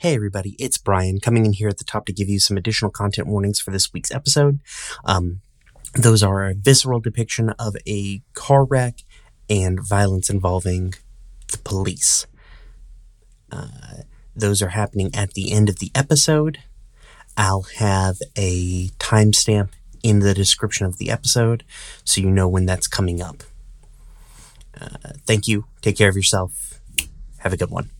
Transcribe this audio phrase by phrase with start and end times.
[0.00, 2.90] Hey everybody, it's Brian coming in here at the top to give you some additional
[2.90, 4.60] content warnings for this week's episode.
[5.04, 5.42] Um,
[5.94, 9.02] those are a visceral depiction of a car wreck
[9.50, 10.94] and violence involving
[11.52, 12.26] the police.
[13.52, 16.60] Uh, those are happening at the end of the episode.
[17.36, 19.68] I'll have a timestamp
[20.02, 21.62] in the description of the episode
[22.04, 23.42] so you know when that's coming up.
[24.80, 25.66] Uh, thank you.
[25.82, 26.80] Take care of yourself.
[27.40, 27.90] Have a good one.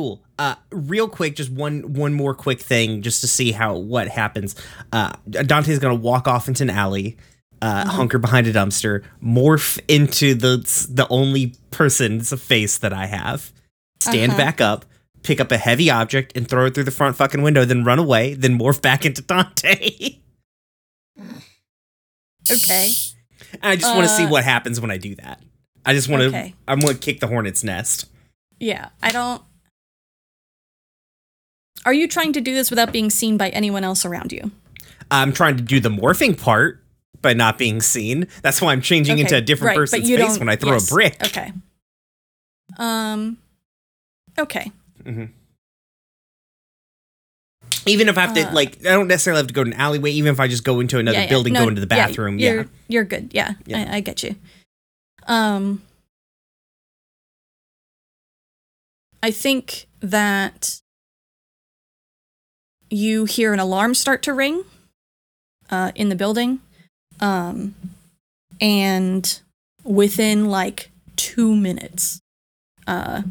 [0.00, 0.22] Cool.
[0.38, 4.54] Uh, real quick, just one one more quick thing, just to see how what happens.
[4.92, 7.18] Uh, Dante's gonna walk off into an alley,
[7.60, 10.56] uh, hunker behind a dumpster, morph into the
[10.90, 13.52] the only person's face that I have,
[14.00, 14.86] stand back up,
[15.22, 17.98] pick up a heavy object, and throw it through the front fucking window, then run
[17.98, 20.16] away, then morph back into Dante.
[22.50, 22.90] Okay.
[23.52, 25.40] And I just want to see Uh, what happens when I do that.
[25.84, 26.28] I just want to.
[26.28, 26.54] Okay.
[26.66, 28.06] I'm going to kick the hornet's nest.
[28.58, 29.42] Yeah, I don't.
[31.86, 34.50] Are you trying to do this without being seen by anyone else around you?
[35.10, 36.82] I'm trying to do the morphing part,
[37.22, 38.28] but not being seen.
[38.42, 40.94] That's why I'm changing into a different right, person's face when I throw yes, a
[40.94, 41.16] brick.
[41.24, 41.52] Okay.
[42.78, 43.38] Um.
[44.38, 44.70] Okay.
[47.86, 49.76] Even if I have to, Uh, like, I don't necessarily have to go to an
[49.76, 50.10] alleyway.
[50.12, 51.30] Even if I just go into another Yeah, yeah.
[51.30, 52.52] building, No, go into the bathroom, yeah.
[52.52, 53.30] you're you're good.
[53.32, 53.90] Yeah, Yeah.
[53.90, 54.36] I, I get you.
[55.26, 55.82] Um.
[59.22, 60.79] I think that
[62.90, 64.64] you hear an alarm start to ring
[65.70, 66.60] uh, in the building,
[67.20, 67.74] um,
[68.60, 69.40] and
[69.84, 72.20] within like two minutes,
[72.86, 73.22] uh,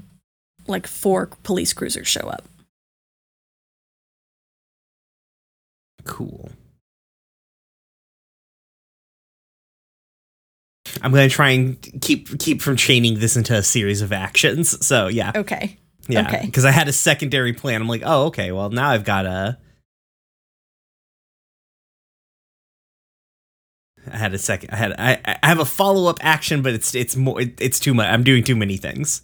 [0.67, 2.43] like four police cruisers show up.
[6.05, 6.49] Cool.
[11.01, 14.85] I'm gonna try and keep keep from chaining this into a series of actions.
[14.85, 15.77] So yeah, Okay.
[16.09, 16.27] Yeah.
[16.27, 16.45] okay.
[16.45, 17.81] Because I had a secondary plan.
[17.81, 18.51] I'm like, oh, okay.
[18.51, 19.57] Well, now I've got a.
[24.11, 24.71] I had a second.
[24.71, 24.93] I had.
[24.97, 25.37] I.
[25.43, 27.39] I have a follow up action, but it's it's more.
[27.39, 28.07] It, it's too much.
[28.07, 29.21] I'm doing too many things.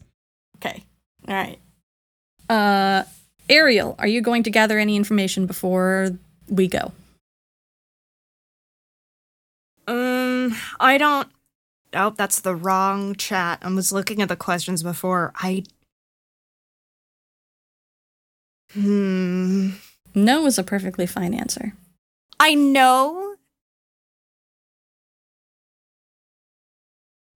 [0.57, 0.83] Okay.
[1.27, 1.59] All right.
[2.49, 3.03] Uh,
[3.49, 6.11] Ariel, are you going to gather any information before
[6.47, 6.91] we go?
[9.87, 11.27] Um, I don't.
[11.93, 13.59] Oh, that's the wrong chat.
[13.61, 15.31] I was looking at the questions before.
[15.35, 15.63] I.
[18.75, 19.69] Hmm.
[20.13, 21.73] No is a perfectly fine answer.
[22.39, 23.35] I know.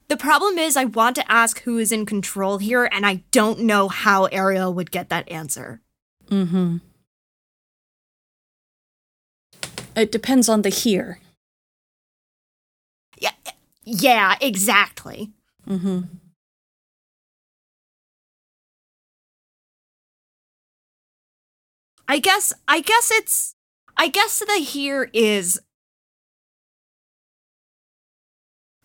[0.09, 3.61] The problem is, I want to ask who is in control here, and I don't
[3.61, 5.81] know how Ariel would get that answer.
[6.29, 6.77] Mm-hmm.
[9.95, 11.19] It depends on the here.
[13.17, 13.31] Yeah,
[13.83, 15.31] yeah, exactly.
[15.67, 16.01] Mm-hmm.
[22.09, 22.51] I guess.
[22.67, 23.55] I guess it's.
[23.95, 25.61] I guess the here is.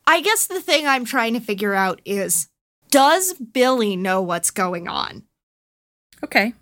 [0.06, 2.49] I guess the thing I'm trying to figure out is
[2.91, 5.23] does Billy know what's going on?
[6.23, 6.53] Okay.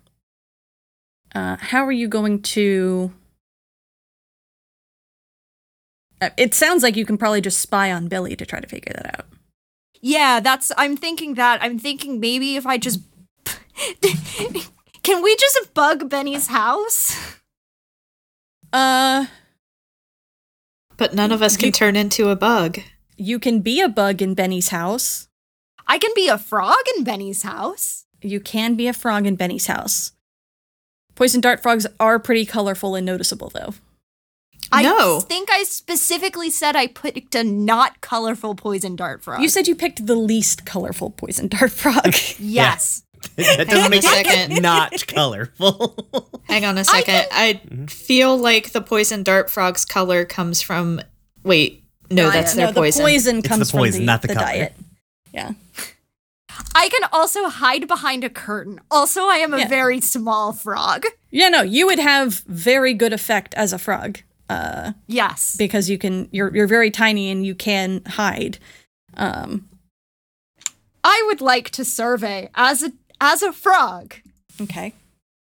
[1.35, 3.11] Uh, how are you going to?
[6.21, 8.93] Uh, It sounds like you can probably just spy on Billy to try to figure
[8.95, 9.25] that out.
[9.99, 10.71] Yeah, that's.
[10.77, 11.61] I'm thinking that.
[11.61, 13.01] I'm thinking maybe if I just.
[15.03, 17.15] Can we just bug Benny's house?
[18.71, 19.25] Uh,
[20.97, 22.79] But none of us can You- turn into a bug.
[23.17, 25.27] you can be a bug in Benny's house.
[25.87, 28.05] I can be a frog in Benny's house.
[28.21, 30.13] you can be a frog in Benny's house.
[31.13, 33.73] Poison dart frogs are pretty colorful and noticeable, though.
[34.71, 35.17] No.
[35.17, 39.41] I think I specifically said I picked a not colorful poison dart frog.
[39.41, 42.15] You said you picked the least colorful poison dart frog.
[42.39, 43.03] yes.
[43.57, 44.61] that doesn't make a it second.
[44.61, 45.95] not colorful.
[46.43, 47.25] Hang on a second.
[47.31, 51.01] I, feel like the poison dart frog's color comes from.
[51.43, 52.33] Wait, no, Diet.
[52.33, 52.99] that's their no, poison.
[53.03, 54.39] the poison It's comes the poison, from the, not the color.
[54.39, 54.73] diet.
[55.33, 55.51] Yeah.
[56.75, 58.79] I can also hide behind a curtain.
[58.91, 59.67] Also, I am a Yeah.
[59.67, 61.05] very small frog.
[61.31, 64.19] Yeah, no, you would have very good effect as a frog.
[64.49, 65.55] Uh Yes.
[65.57, 68.59] because you can you're you're very tiny and you can hide.
[69.15, 69.67] Um
[71.03, 74.15] I would like to survey as a as a frog
[74.61, 74.93] okay.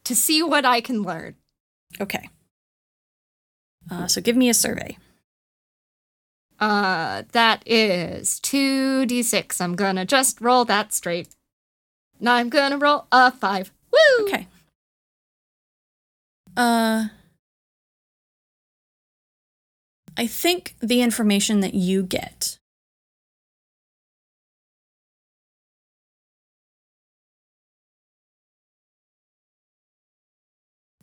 [0.04, 1.34] to see what I can learn.
[2.00, 2.28] Okay.
[3.90, 4.96] Uh so give me a survey.
[6.58, 9.60] Uh that is 2d6.
[9.60, 11.28] I'm going to just roll that straight.
[12.18, 13.72] Now I'm going to roll a 5.
[13.92, 14.26] Woo!
[14.26, 14.46] Okay.
[16.56, 17.08] Uh
[20.16, 22.55] I think the information that you get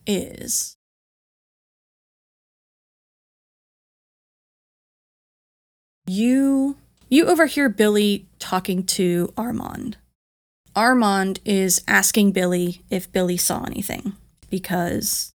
[0.05, 0.75] is
[6.05, 6.77] you
[7.09, 9.97] you overhear Billy talking to Armand.
[10.75, 14.13] Armand is asking Billy if Billy saw anything
[14.49, 15.31] because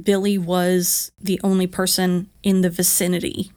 [0.00, 3.50] Billy was the only person in the vicinity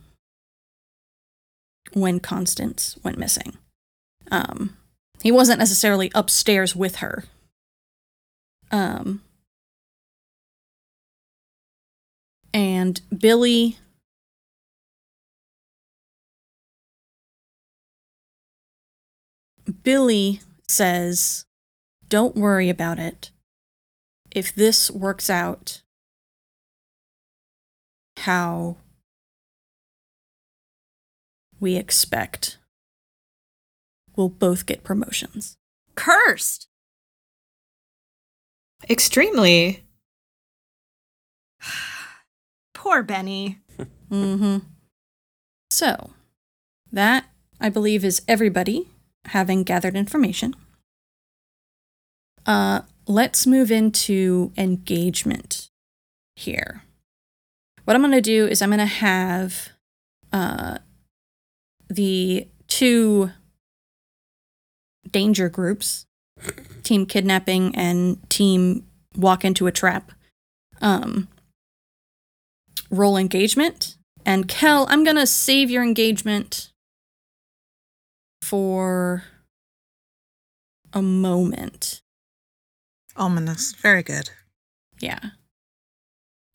[1.93, 3.57] when Constance went missing.
[4.31, 4.75] Um,
[5.21, 7.25] he wasn't necessarily upstairs with her.
[8.71, 9.21] Um,
[12.53, 13.77] and Billy
[19.83, 21.45] Billy says,
[22.07, 23.31] Don't worry about it.
[24.31, 25.81] If this works out
[28.17, 28.77] how
[31.59, 32.57] we expect,
[34.15, 35.55] we'll both get promotions.
[35.95, 36.67] Cursed.
[38.89, 39.83] Extremely.
[42.93, 43.57] Poor Benny.
[44.11, 44.57] Mm-hmm.
[45.71, 46.11] So,
[46.91, 47.25] that,
[47.59, 48.87] I believe, is everybody
[49.25, 50.53] having gathered information.
[52.45, 55.71] Uh, let's move into engagement
[56.35, 56.83] here.
[57.85, 59.69] What I'm going to do is I'm going to have
[60.31, 60.77] uh,
[61.89, 63.31] the two
[65.09, 66.05] danger groups,
[66.83, 68.85] team kidnapping and team
[69.15, 70.11] walk into a trap,
[70.83, 71.27] um,
[72.93, 73.97] roll engagement.
[74.25, 76.71] And Kel, I'm going to save your engagement
[78.41, 79.23] for
[80.93, 82.01] a moment.
[83.15, 83.73] Ominous.
[83.73, 84.29] Very good.
[84.99, 85.19] Yeah.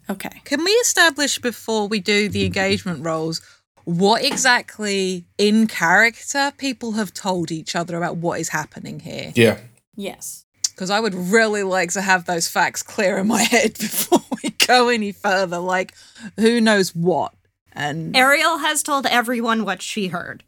[0.08, 0.40] Okay.
[0.44, 3.42] Can we establish before we do the engagement roles
[3.84, 9.32] what exactly in character people have told each other about what is happening here?
[9.34, 9.58] Yeah.
[9.96, 10.44] Yes.
[10.70, 14.50] Because I would really like to have those facts clear in my head before we
[14.68, 15.58] go any further.
[15.58, 15.94] Like,
[16.36, 17.34] who knows what?
[17.72, 20.44] And Ariel has told everyone what she heard.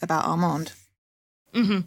[0.00, 0.72] about Armand.
[1.54, 1.80] Mm-hmm.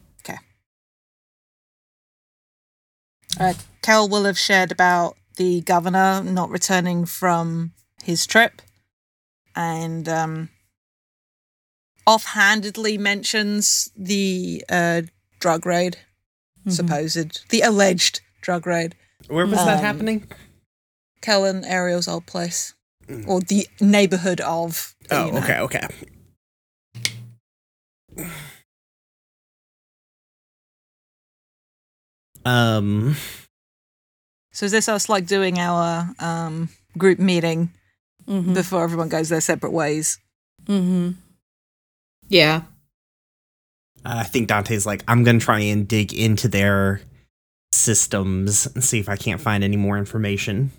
[3.38, 8.62] Uh, Kel will have shared about the governor not returning from his trip
[9.56, 10.48] and um,
[12.08, 15.02] offhandedly mentions the uh,
[15.40, 15.98] drug raid,
[16.66, 16.72] Mhm.
[16.72, 18.96] supposed, the alleged drug raid.
[19.28, 20.32] Where was that Um, happening?
[21.26, 22.76] Kel and Ariel's old place,
[23.26, 24.96] or the neighborhood of.
[25.10, 25.38] Oh, you know.
[25.40, 25.88] okay, okay.
[32.44, 33.16] Um,
[34.52, 37.72] So is this us like doing our um, group meeting
[38.28, 38.56] Mm-hmm.
[38.56, 40.18] before everyone goes their separate ways?
[40.66, 41.12] mm-hmm.
[42.28, 42.64] Yeah.
[44.04, 47.02] I think Dante's like, I'm gonna try and dig into their
[47.72, 50.72] systems and see if I can't find any more information.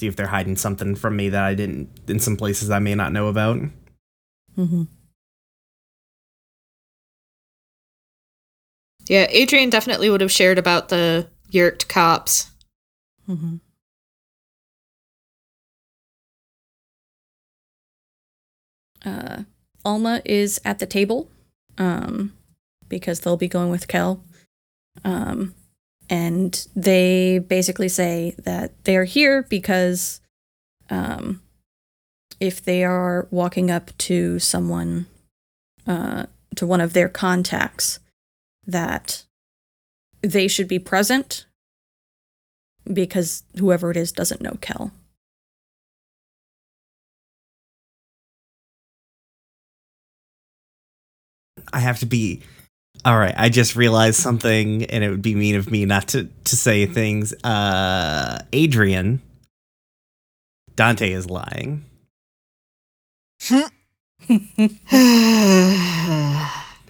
[0.00, 2.94] See if they're hiding something from me that I didn't in some places I may
[2.94, 3.58] not know about.
[4.56, 4.84] Mm-hmm.
[9.08, 12.50] Yeah, Adrian definitely would have shared about the Yeerk cops.
[13.28, 13.56] Mm-hmm.
[19.04, 19.42] Uh,
[19.84, 21.30] Alma is at the table,
[21.76, 22.32] um,
[22.88, 24.24] because they'll be going with Kel.
[25.04, 25.54] Um,
[26.10, 30.20] and they basically say that they're here because,
[30.90, 31.40] um,
[32.40, 35.06] if they are walking up to someone,
[35.86, 36.26] uh,
[36.56, 38.00] to one of their contacts,
[38.66, 39.24] that
[40.22, 41.46] they should be present
[42.92, 44.90] because whoever it is doesn't know Kel.
[51.72, 52.42] I have to be.
[53.04, 56.28] All right, I just realized something, and it would be mean of me not to
[56.44, 57.32] to say things.
[57.42, 59.22] Uh, Adrian,
[60.76, 61.84] Dante is lying.
[63.50, 63.70] I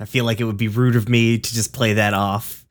[0.07, 2.64] feel like it would be rude of me to just play that off.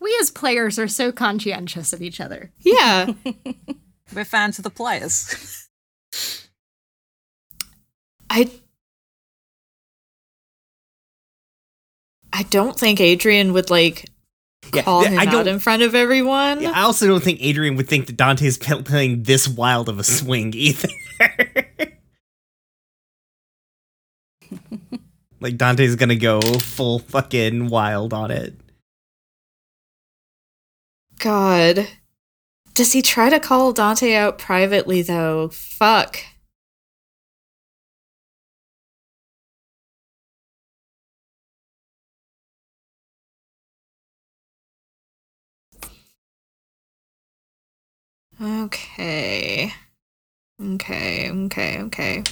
[0.00, 2.50] We as players are so conscientious of each other.
[2.58, 3.12] yeah.
[4.14, 5.68] We're fans of the players.
[8.34, 8.50] I
[12.32, 14.08] I don't think Adrian would like
[14.72, 16.62] Yeah, call him I out in front of everyone.
[16.62, 19.98] yeah, I also don't think Adrian would think that Dante's p- playing this wild of
[19.98, 20.88] a swing either.
[25.40, 28.54] like Dante's gonna go full fucking wild on it.
[31.18, 31.86] God.
[32.74, 35.48] Does he try to call Dante out privately though?
[35.50, 36.18] Fuck.
[48.42, 49.72] Okay.
[50.60, 52.22] Okay, okay, okay.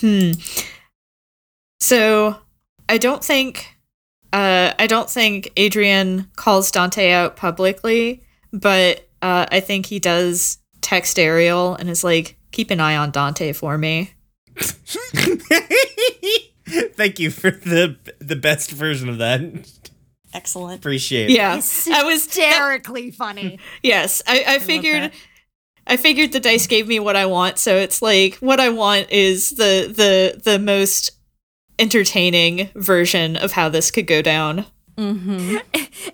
[0.00, 0.32] Hmm.
[1.80, 2.38] So,
[2.88, 3.76] I don't think
[4.32, 10.58] uh I don't think Adrian calls Dante out publicly, but uh I think he does
[10.80, 14.12] text Ariel and is like, "Keep an eye on Dante for me."
[16.94, 19.81] Thank you for the the best version of that.
[20.32, 20.78] Excellent.
[20.80, 21.34] Appreciate it.
[21.36, 21.52] Yeah.
[21.54, 23.58] I was hysterically funny.
[23.82, 25.14] Yes, I, I figured that.
[25.86, 29.10] I figured the dice gave me what I want, so it's like what I want
[29.10, 31.10] is the the the most
[31.78, 34.64] entertaining version of how this could go down.
[34.96, 35.56] Mm-hmm.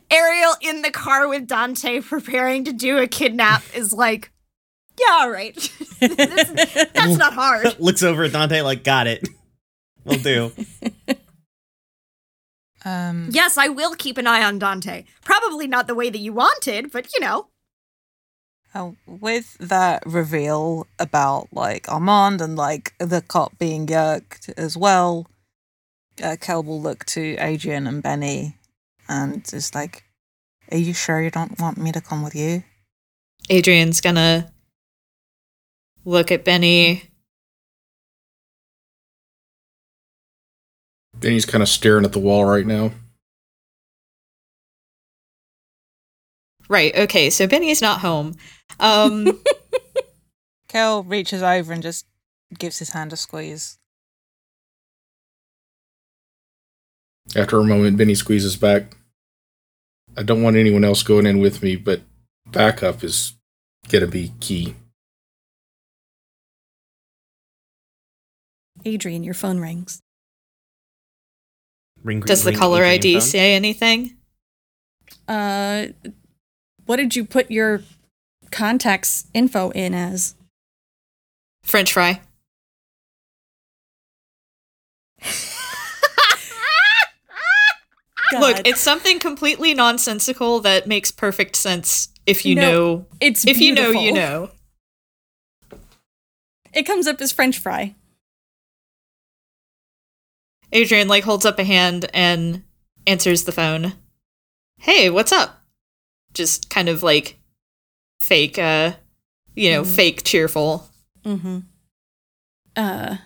[0.10, 4.30] Ariel in the car with Dante preparing to do a kidnap is like,
[4.98, 5.54] yeah, all right.
[6.00, 7.78] This- that's not hard.
[7.80, 9.28] Looks over at Dante like, got it.
[10.04, 10.52] We'll do.
[12.84, 15.04] Um, Yes, I will keep an eye on Dante.
[15.24, 17.48] Probably not the way that you wanted, but you know.
[18.74, 25.26] uh, with that reveal about like Armand and like the cop being Yeerked as well,
[26.22, 28.56] uh, Kel will look to Adrian and Benny
[29.08, 30.04] and is like,
[30.70, 32.62] "Are you sure you don't want me to come with you?"
[33.50, 34.52] Adrian's gonna
[36.04, 37.10] look at Benny.
[41.20, 42.92] Benny's kind of staring at the wall right now.
[46.68, 48.36] Right, okay, so Benny's not home.
[48.78, 49.40] Um
[50.68, 52.06] Kel reaches over and just
[52.58, 53.78] gives his hand a squeeze.
[57.34, 58.96] After a moment, Benny squeezes back.
[60.16, 62.02] I don't want anyone else going in with me, but
[62.46, 63.34] backup is
[63.88, 64.74] gonna be key.
[68.84, 70.00] Adrian, your phone rings.
[72.04, 73.20] Ring, does the ring caller Adrian ID phone.
[73.22, 74.16] say anything?
[75.26, 75.86] Uh,
[76.86, 77.82] what did you put your
[78.50, 80.34] contacts info in as?
[81.62, 82.20] French fry.
[88.40, 93.58] Look, it's something completely nonsensical that makes perfect sense if you No, know it's if
[93.58, 94.50] you know you know.
[96.74, 97.94] It comes up as French fry.
[100.72, 102.62] Adrian like holds up a hand and
[103.06, 103.94] answers the phone.
[104.78, 105.62] Hey, what's up?
[106.34, 107.38] Just kind of like
[108.20, 108.92] fake uh
[109.54, 109.96] you know, Mhm.
[109.96, 110.88] fake cheerful.
[111.24, 111.58] Mm-hmm.
[112.76, 113.16] Uh,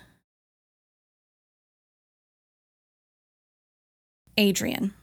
[4.35, 4.93] Adrian.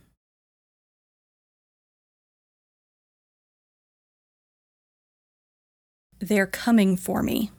[6.18, 7.50] They're coming for me.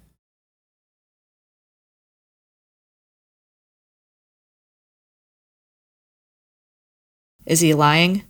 [7.52, 8.24] Is he lying?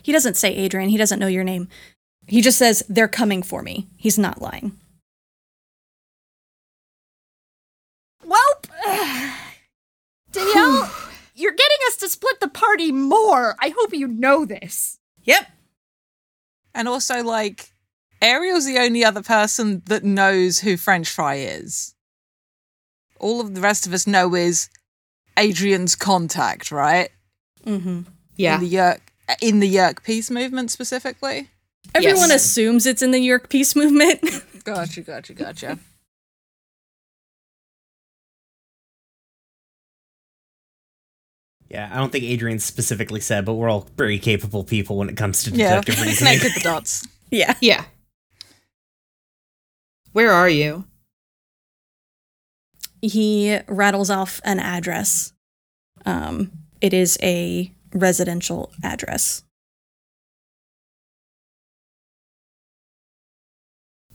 [0.00, 0.88] He doesn't say Adrian.
[0.88, 1.66] He doesn't know your name.
[2.28, 3.88] He just says, they're coming for me.
[3.96, 4.78] He's not lying.
[8.24, 8.68] Welp!
[10.30, 10.88] Danielle,
[11.34, 13.56] you're getting us to split the party more.
[13.60, 15.00] I hope you know this.
[15.24, 15.50] Yep.
[16.76, 17.72] And also, like,
[18.22, 21.96] Ariel's the only other person that knows who French Fry is.
[23.18, 24.68] All of the rest of us know is
[25.36, 27.10] Adrian's contact, right?
[27.66, 28.02] Mm-hmm.
[28.36, 28.56] Yeah.
[28.56, 29.00] In the Yeerk
[29.40, 31.48] in the Yeerk peace movement specifically.
[31.94, 32.44] Everyone yes.
[32.44, 34.20] assumes it's in the Yeerk peace movement.
[34.64, 35.78] gotcha, gotcha, gotcha.
[41.68, 45.16] Yeah, I don't think Adrian specifically said, but we're all very capable people when it
[45.16, 46.04] comes to detective yeah.
[46.04, 46.38] reasoning.
[46.38, 47.06] Connected the dots.
[47.30, 47.54] Yeah.
[47.60, 47.84] Yeah.
[50.12, 50.84] Where are you?
[53.02, 55.32] He rattles off an address.
[56.06, 59.42] Um, it is a residential address.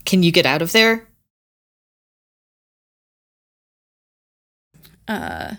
[0.04, 1.08] Can you get out of there?
[5.08, 5.54] Uh,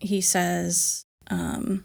[0.00, 1.84] he says, um,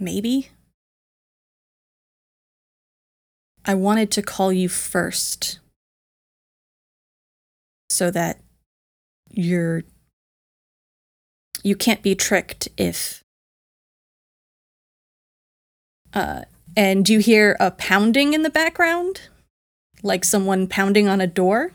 [0.00, 0.48] maybe.
[3.64, 5.58] I wanted to call you first
[7.88, 8.40] so that
[9.30, 9.84] you're
[11.62, 13.22] you can't be tricked if
[16.12, 16.42] uh
[16.76, 19.22] and you hear a pounding in the background
[20.02, 21.72] like someone pounding on a door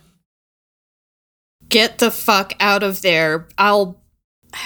[1.70, 3.48] Get the fuck out of there.
[3.58, 4.02] I'll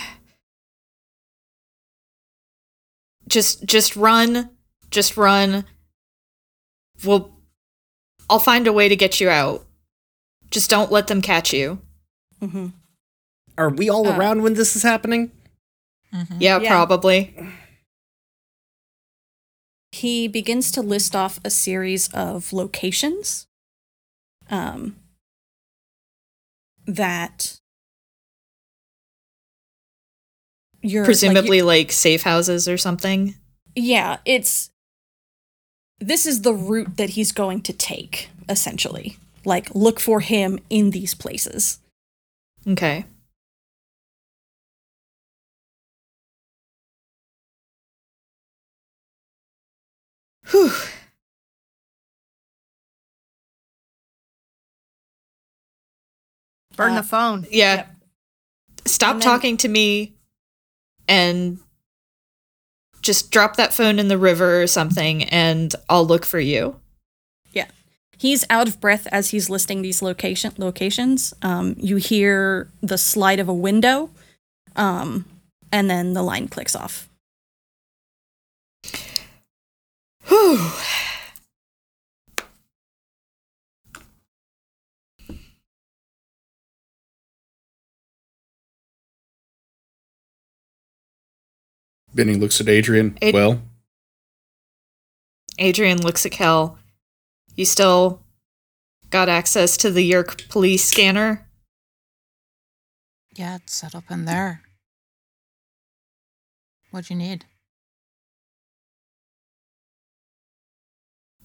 [3.27, 4.49] just just run.
[4.89, 5.65] Just run.
[7.03, 7.31] We'll
[8.29, 9.65] I'll find a way to get you out.
[10.51, 11.81] Just don't let them catch you.
[12.41, 12.67] mm-hmm.
[13.57, 15.31] Are we all Uh, around when this is happening?
[16.13, 16.37] Mhm.
[16.39, 16.69] Yeah, Yeah.
[16.69, 17.35] probably.
[19.91, 23.45] he begins to list off a series of locations
[24.49, 24.95] um,
[26.87, 27.59] that
[30.81, 33.35] you're like, Presumably like safe houses or something.
[33.75, 34.71] yeah it's
[35.99, 40.91] this is the route that he's going to take essentially like look for him in
[40.91, 41.79] these places
[42.67, 43.05] Okay.
[50.51, 50.71] Whew.
[56.75, 57.47] Burn Uh, the phone.
[57.51, 57.75] Yeah.
[57.75, 57.95] Yep.
[58.85, 60.13] Stop then- talking to me
[61.07, 61.59] and
[63.03, 66.79] just drop that phone in the river or something and I'll look for you.
[67.51, 67.67] Yeah.
[68.17, 73.39] He's out of breath as he's listing these location locations um, you hear the slide
[73.39, 74.09] of a window
[74.75, 75.25] um,
[75.71, 77.09] and then the line clicks off
[80.27, 80.71] Whew.
[92.13, 93.17] Benny looks at Adrian.
[93.21, 93.61] Ad- well,
[95.57, 96.77] Adrian looks at Kel.
[97.55, 98.21] You still
[99.09, 101.47] got access to the Yeerk police scanner?
[103.35, 104.61] Yeah, it's set up in there.
[106.91, 107.45] What do you need?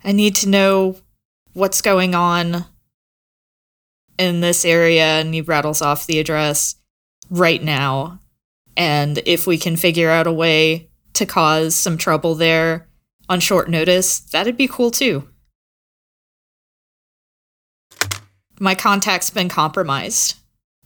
[0.04, 0.96] I need to know
[1.54, 2.66] what's going on
[4.18, 6.76] in this area, and he rattles off the address
[7.30, 8.20] right now.
[8.78, 12.88] And if we can figure out a way to cause some trouble there
[13.28, 15.28] on short notice, that'd be cool too.
[18.60, 20.36] My contact's been compromised,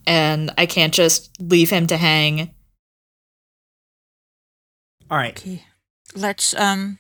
[0.07, 2.55] and I can't just leave him to hang.
[5.11, 5.38] All right.
[5.38, 5.62] Okay.
[6.16, 6.98] Let's um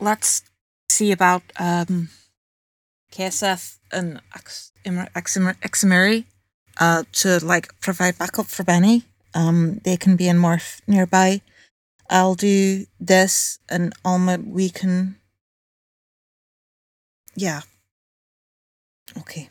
[0.00, 0.42] let's
[0.90, 2.10] see about um
[3.10, 6.24] KSF and Ax- Im- Axim- Aximiri
[6.78, 9.04] uh to like provide backup for Benny.
[9.36, 11.42] Um they can be in Morph nearby.
[12.10, 15.16] I'll do this and Alma we can
[17.36, 17.60] Yeah.
[19.18, 19.50] Okay.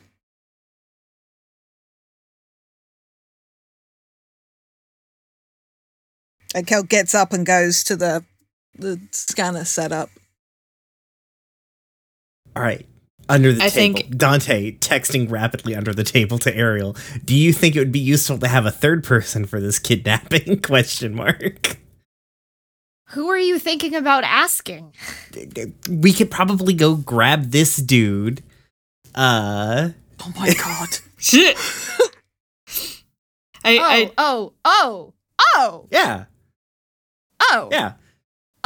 [6.54, 8.24] And Kel gets up and goes to the
[8.74, 10.10] the scanner setup.
[12.54, 12.86] All right.
[13.28, 16.96] Under the I table, think- Dante texting rapidly under the table to Ariel.
[17.24, 20.60] Do you think it would be useful to have a third person for this kidnapping?
[20.62, 21.78] Question mark.
[23.10, 24.92] Who are you thinking about asking?
[25.88, 28.42] We could probably go grab this dude.
[29.14, 30.88] Uh, Oh my god.
[31.18, 31.56] Shit!
[33.64, 35.12] I, Oh, I, oh, oh,
[35.56, 36.24] oh, yeah,
[37.42, 37.68] oh.
[37.72, 37.94] yeah.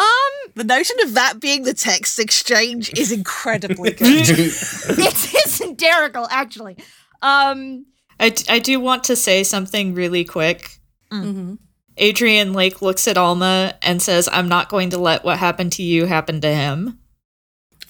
[0.00, 4.28] Um, the notion of that being the text exchange is incredibly good.
[4.30, 6.78] it's hysterical, actually.
[7.20, 7.84] Um,
[8.18, 10.78] I, I do want to say something really quick.
[11.12, 11.54] mm-hmm.
[11.98, 15.82] Adrian Lake looks at Alma and says, I'm not going to let what happened to
[15.82, 16.98] you happen to him.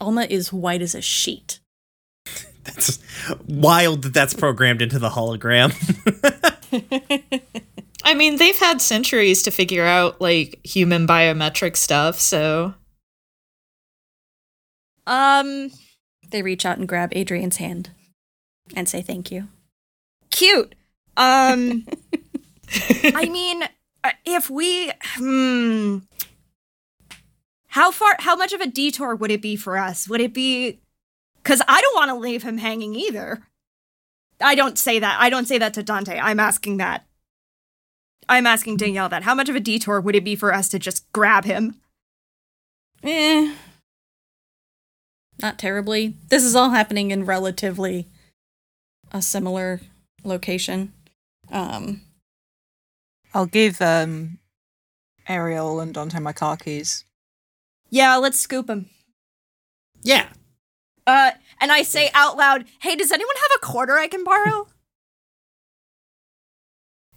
[0.01, 1.61] alma is white as a sheet
[2.65, 2.99] That's
[3.47, 5.71] wild that that's programmed into the hologram.
[8.05, 12.75] I mean, they've had centuries to figure out like human biometric stuff, so
[15.07, 15.71] Um,
[16.31, 17.91] They reach out and grab Adrian's hand
[18.75, 19.49] and say thank you.
[20.31, 20.75] cute.
[21.17, 21.87] Um,
[23.05, 23.65] I mean,
[24.05, 25.99] uh, if we, hmm,
[27.67, 30.09] how far, how much of a detour would it be for us?
[30.09, 30.81] Would it be,
[31.43, 33.43] because I don't want to leave him hanging either.
[34.41, 35.19] I don't say that.
[35.21, 36.19] I don't say that to Dante.
[36.19, 37.05] I'm asking that.
[38.31, 39.25] I'm asking Danielle that.
[39.25, 41.75] How much of a detour would it be for us to just grab him?
[43.03, 43.55] Eh.
[45.43, 46.15] Not terribly.
[46.29, 48.07] This is all happening in relatively
[49.11, 49.81] a similar
[50.23, 50.93] location.
[51.51, 52.03] Um,
[53.35, 54.39] I'll give um,
[55.29, 57.05] Ariel and Dante my car keys.
[57.91, 58.89] Yeah, let's scoop him.
[60.03, 60.29] Yeah.
[61.05, 64.69] Uh, and I say out loud, "Hey, does anyone have a quarter I can borrow?"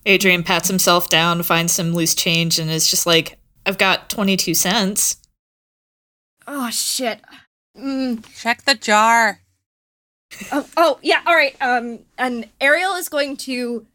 [0.06, 4.54] Adrian pats himself down, finds some loose change, and is just like, I've got 22
[4.54, 5.18] cents.
[6.48, 7.22] oh shit.
[7.78, 9.40] Mm, Check the jar.
[10.52, 11.22] oh, oh, yeah.
[11.26, 11.56] All right.
[11.62, 13.86] Um, and Ariel is going to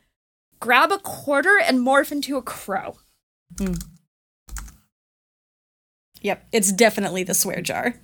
[0.61, 2.97] grab a quarter and morph into a crow.
[6.21, 7.95] yep, it's definitely the swear jar.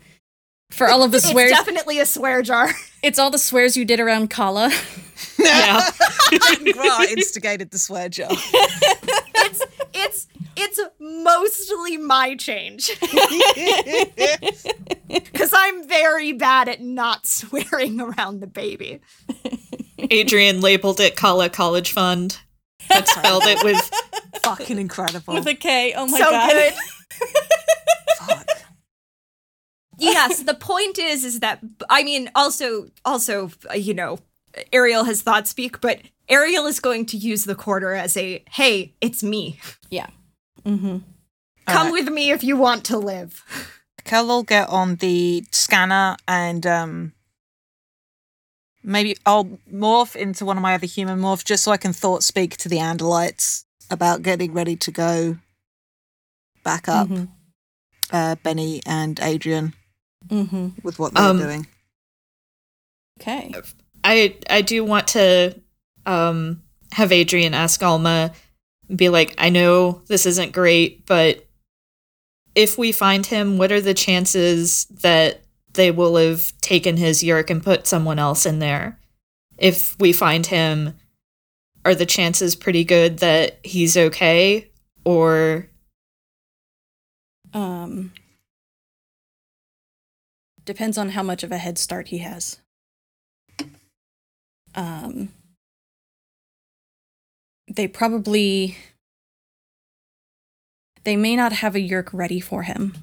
[0.77, 2.71] For all of the It's swears, definitely a swear jar.
[3.03, 4.71] it's all the swears you did around Kala.
[5.39, 5.91] Yeah.
[6.73, 8.29] Gra instigated the swear jar.
[8.31, 9.63] it's
[9.95, 12.91] it's it's mostly my change
[15.09, 19.01] because I'm very bad at not swearing around the baby.
[19.99, 22.39] Adrian labeled it Kala College Fund,
[22.89, 23.89] but spelled it with
[24.43, 25.35] Fucking incredible.
[25.35, 25.95] With a K.
[25.97, 26.51] Oh my so god.
[26.51, 26.75] good.
[28.19, 28.47] Fuck.
[29.99, 31.59] Yes the point is is that
[31.91, 34.19] i mean also also uh, you know
[34.73, 38.95] ariel has thought speak but ariel is going to use the quarter as a hey
[39.01, 39.59] it's me
[39.91, 40.09] Yeah.
[40.65, 40.99] Mm-hmm.
[41.67, 41.93] come Alright.
[41.93, 43.43] with me if you want to live
[44.05, 47.13] Kel will get on the scanner and um,
[48.83, 52.23] maybe I'll morph into one of my other human morphs just so I can thought
[52.23, 55.39] speak to the Andalites about getting ready to go
[56.63, 57.29] back up Mhm.
[58.13, 59.73] uh, Benny and Adrian
[60.29, 60.69] Mm-hmm.
[60.83, 61.67] with what they're Um, doing.
[63.21, 63.53] Okay.
[64.03, 65.61] I I do want to
[66.07, 68.33] um have Adrian ask Alma
[68.95, 71.47] be like, I know this isn't great, but
[72.55, 77.51] if we find him, what are the chances that they will have taken his Yeerk
[77.51, 79.01] and put someone else in there?
[79.59, 80.95] If we find him,
[81.85, 84.71] are the chances pretty good that he's okay?
[85.05, 85.69] Or
[87.53, 88.13] Um
[90.65, 92.59] depends on how much of a head start he has.
[94.75, 95.29] Um
[97.71, 98.77] they probably
[101.05, 102.95] they may not have a Yeerk ready for him.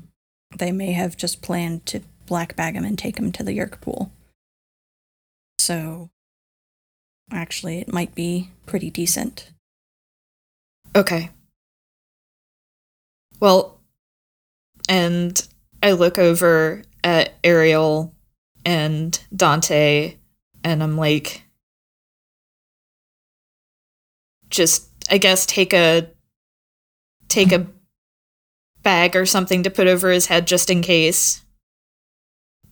[0.57, 3.79] They may have just planned to black bag him and take him to the Yeerk
[3.81, 4.11] pool.
[5.59, 6.09] So
[7.31, 9.51] actually it might be pretty decent.
[10.95, 11.29] Okay.
[13.39, 13.79] Well,
[14.89, 15.47] and
[15.81, 18.13] I look over at Ariel
[18.65, 20.15] and Dante,
[20.63, 21.43] and I'm like,
[24.49, 26.09] just, I guess, take a
[27.27, 27.65] take a
[28.83, 31.43] bag or something to put over his head just in case.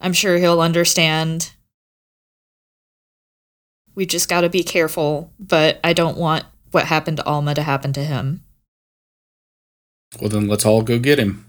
[0.02, 1.54] I'm sure he'll understand.
[3.96, 7.64] We just got to be careful, but I don't want what happened to Alma to
[7.64, 8.44] happen to him.
[10.20, 11.46] Well, then let's all go get him.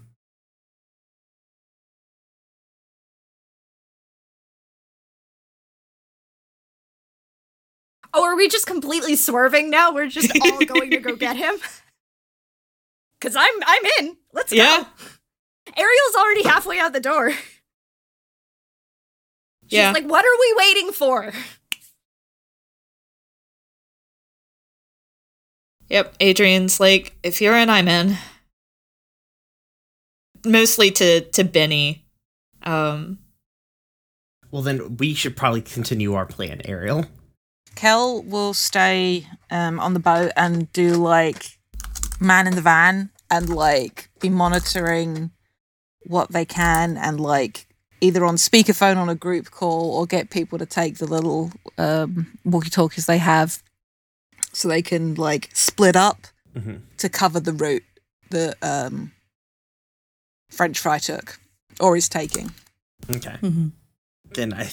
[8.13, 11.55] Oh are we just completely swerving now we're just all going to go get him
[13.19, 14.83] because i'm i'm in let's Yeah.
[14.83, 14.87] go
[15.77, 17.39] ariel's already halfway out the door she's
[19.69, 19.91] Yeah.
[19.91, 21.31] like what are we waiting for
[25.89, 28.17] Yep, Adrian's like, if you're in, I'm in.
[30.45, 32.05] Mostly to to Benny.
[32.63, 33.19] Um,
[34.51, 37.05] Well, then we should probably continue our plan, Ariel.
[37.75, 41.57] Kel will stay um, on the boat and do like
[42.19, 45.31] man in the van and like be monitoring
[46.03, 47.67] what they can and like
[48.01, 52.37] either on speakerphone on a group call or get people to take the little um,
[52.43, 53.61] walkie talkies they have
[54.53, 56.75] so they can like split up Mm-hmm.
[56.97, 57.83] to cover the route
[58.29, 59.13] that um,
[60.49, 61.39] French Fry took
[61.79, 62.51] or is taking.
[63.09, 63.37] Okay.
[63.41, 63.67] Mm-hmm.
[64.33, 64.69] Then I,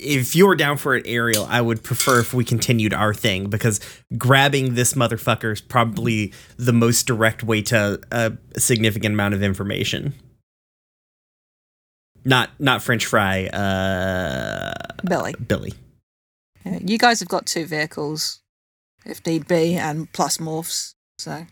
[0.00, 3.80] if you're down for it, Ariel, I would prefer if we continued our thing because
[4.16, 10.14] grabbing this motherfucker is probably the most direct way to a significant amount of information.
[12.24, 13.46] Not not French fry.
[13.46, 14.74] Uh,
[15.06, 15.34] Billy.
[15.46, 15.72] Billy.
[16.64, 18.40] Yeah, you guys have got two vehicles,
[19.06, 20.94] if need be, and plus morphs.
[21.18, 21.46] So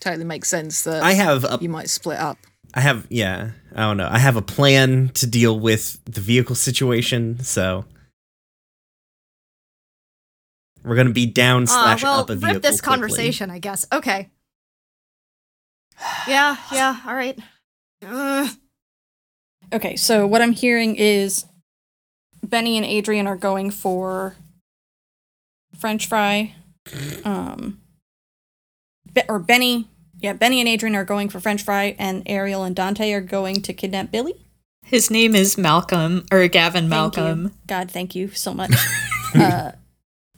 [0.00, 2.38] totally makes sense that I have a you might split up.
[2.74, 4.08] I have yeah, I don't know.
[4.10, 7.84] I have a plan to deal with the vehicle situation, so
[10.84, 12.54] we're gonna be down Uh, slash well, up a vehicle.
[12.54, 12.96] rip this quickly.
[12.96, 13.86] conversation, I guess.
[13.92, 14.28] Okay.
[16.26, 17.38] Yeah, yeah, all right.
[18.06, 18.50] Ugh.
[19.72, 21.44] Okay, so what I'm hearing is
[22.42, 24.36] Benny and Adrian are going for
[25.78, 26.54] French fry.
[27.24, 27.80] Um,
[29.28, 29.88] or Benny,
[30.20, 33.62] yeah, Benny and Adrian are going for French fry, and Ariel and Dante are going
[33.62, 34.34] to kidnap Billy.
[34.84, 37.16] His name is Malcolm or Gavin Thank.
[37.16, 37.52] Malcolm.
[37.66, 38.72] God, thank you so much.
[39.34, 39.72] uh,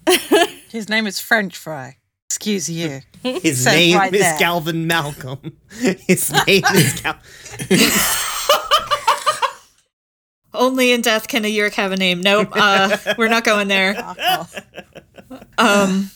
[0.70, 1.96] His name is French Fry.
[2.28, 3.00] Excuse you.
[3.22, 4.38] His Says name right is there.
[4.38, 5.56] Galvin Malcolm.
[5.70, 7.18] His name is Gal.
[10.54, 12.20] Only in death can a Yeerk have a name.
[12.20, 13.96] Nope, uh, we're not going there.
[15.56, 16.10] Um,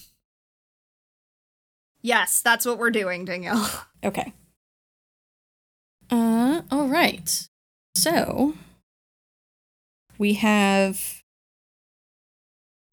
[2.06, 3.68] Yes, that's what we're doing, Danielle.
[4.04, 4.32] okay.
[6.08, 7.48] Uh, all right.
[7.96, 8.54] So
[10.16, 11.22] we have.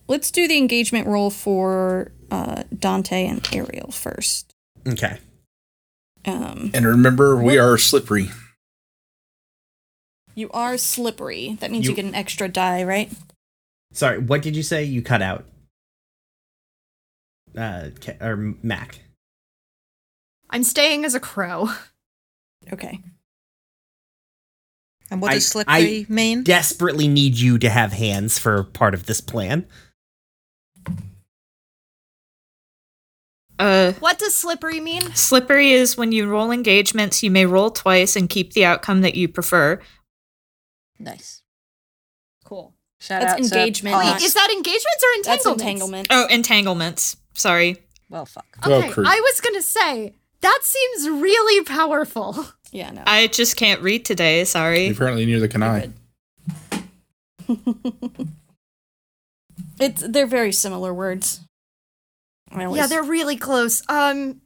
[0.07, 4.51] Let's do the engagement roll for uh, Dante and Ariel first.
[4.87, 5.19] Okay.
[6.25, 8.31] Um, And remember, we are slippery.
[10.33, 11.55] you are slippery.
[11.59, 13.11] That means you, You- get an extra die, right?
[13.93, 14.83] Sorry, what did you say?
[14.83, 15.45] You cut out.
[17.57, 17.89] Uh,
[18.21, 18.99] or Mac.
[20.49, 21.69] I'm staying as a crow.
[22.71, 22.99] Okay.
[25.11, 26.43] And what I- does slippery mean?
[26.43, 29.65] Desperately need you to have hands for part of this plan.
[33.59, 35.13] uh, What does slippery mean?
[35.15, 39.15] slippery is when you roll engagements, you may roll twice and keep the outcome that
[39.15, 39.79] you prefer.
[40.99, 41.41] Nice.
[42.45, 42.73] Cool.
[42.99, 45.61] Shout That's out engagement, past- Wait, is that engagements or That's entanglements?
[45.61, 46.07] entanglement.
[46.11, 47.17] Oh, entanglements.
[47.33, 47.77] Sorry.
[48.09, 48.45] Well, fuck.
[48.65, 49.05] Okay, Kurt.
[49.07, 52.45] I was gonna say that seems really powerful.
[52.71, 53.03] Yeah, no.
[53.05, 54.43] I just can't read today.
[54.45, 54.89] Sorry.
[54.89, 55.91] Apparently near the canai.
[59.79, 61.41] it's they're very similar words.
[62.51, 63.83] Always, Yeah, they're really close.
[63.89, 64.41] Um,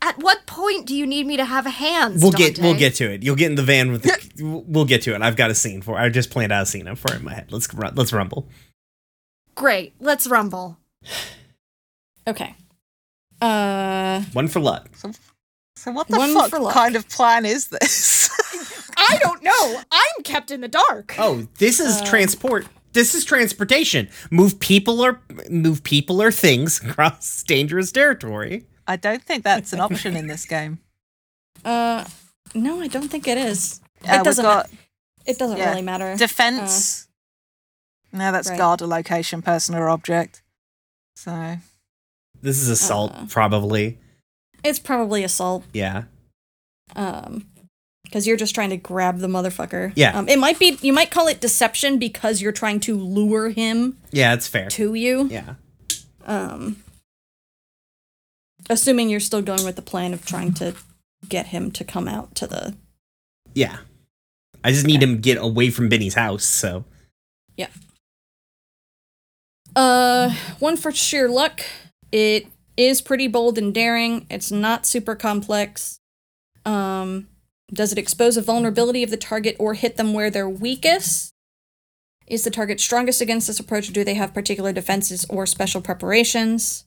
[0.00, 2.22] at what point do you need me to have hands?
[2.22, 3.22] We'll get we'll get to it.
[3.22, 4.02] You'll get in the van with.
[4.02, 5.22] The, we'll get to it.
[5.22, 5.98] I've got a scene for.
[5.98, 7.50] I just planned out a scene for it in my head.
[7.50, 8.48] Let's ru- let's rumble.
[9.54, 9.94] Great.
[9.98, 10.78] Let's rumble.
[12.26, 12.54] Okay.
[13.40, 14.88] Uh, One for luck.
[15.76, 18.30] So what the fuck kind of plan is this?
[18.96, 19.82] I don't know.
[19.92, 21.14] I'm kept in the dark.
[21.18, 22.66] Oh, this is Uh, transport.
[22.92, 24.08] This is transportation.
[24.30, 28.66] Move people or move people or things across dangerous territory.
[28.86, 30.78] I don't think that's an option in this game.
[31.64, 32.04] uh,
[32.54, 33.80] no, I don't think it is.
[34.08, 34.44] Uh, it doesn't.
[34.44, 34.70] got
[35.26, 36.16] it doesn't yeah, really matter.
[36.16, 37.08] defense.
[38.12, 38.58] no, that's right.
[38.58, 40.42] guard a location, person or object.
[41.16, 41.56] So
[42.44, 43.24] This is assault, Uh.
[43.28, 43.98] probably.
[44.62, 45.64] It's probably assault.
[45.72, 46.04] Yeah.
[46.94, 47.46] Um,
[48.04, 49.92] because you're just trying to grab the motherfucker.
[49.96, 50.16] Yeah.
[50.16, 50.78] Um, it might be.
[50.82, 54.68] You might call it deception because you're trying to lure him Yeah, it's fair.
[54.70, 55.26] to you.
[55.30, 55.54] Yeah.
[56.26, 56.82] Um,
[58.68, 60.74] assuming you're still going with the plan of trying to
[61.28, 62.74] get him to come out to the.
[63.54, 63.78] Yeah.
[64.62, 66.84] I just need him to get away from Benny's house, so.
[67.56, 67.68] Yeah.
[69.74, 71.62] Uh, one for sheer luck.
[72.14, 72.46] It
[72.76, 74.26] is pretty bold and daring.
[74.30, 75.98] It's not super complex.
[76.64, 77.26] Um,
[77.72, 81.32] does it expose a vulnerability of the target or hit them where they're weakest?
[82.28, 85.80] Is the target strongest against this approach, or do they have particular defenses or special
[85.80, 86.84] preparations?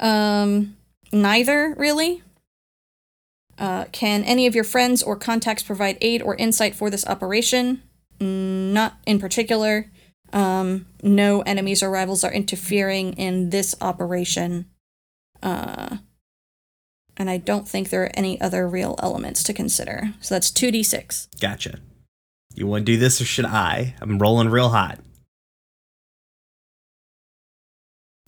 [0.00, 0.76] Um,
[1.12, 2.24] neither, really.
[3.56, 7.82] Uh, can any of your friends or contacts provide aid or insight for this operation?
[8.18, 9.92] Not in particular.
[10.36, 14.66] Um, no enemies or rivals are interfering in this operation.
[15.42, 15.96] Uh,
[17.16, 20.12] and I don't think there are any other real elements to consider.
[20.20, 21.40] So that's 2d6.
[21.40, 21.78] Gotcha.
[22.54, 23.94] You want to do this or should I?
[23.98, 24.98] I'm rolling real hot.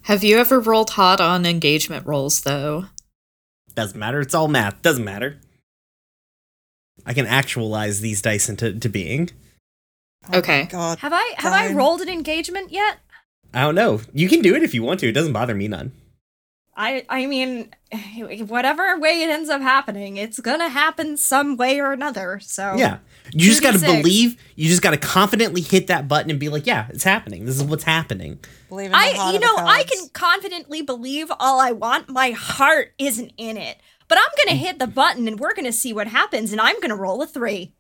[0.04, 2.86] Have you ever rolled hot on engagement rolls, though?
[3.74, 4.20] Doesn't matter.
[4.20, 4.80] It's all math.
[4.80, 5.38] Doesn't matter.
[7.04, 9.28] I can actualize these dice into to being.
[10.32, 10.66] Oh Okay.
[10.70, 10.98] God.
[10.98, 12.98] Have I have I rolled an engagement yet?
[13.54, 14.00] I don't know.
[14.12, 15.08] You can do it if you want to.
[15.08, 15.92] It doesn't bother me none.
[16.76, 17.70] I I mean,
[18.46, 22.38] whatever way it ends up happening, it's gonna happen some way or another.
[22.40, 22.98] So Yeah.
[23.32, 26.48] You just got to believe, you just got to confidently hit that button and be
[26.48, 27.44] like, yeah, it's happening.
[27.44, 28.38] This is what's happening.
[28.70, 32.08] Believe in the I you of the know I can confidently believe all I want.
[32.08, 34.64] My heart isn't in it, but I'm gonna mm.
[34.64, 37.74] hit the button and we're gonna see what happens, and I'm gonna roll a three.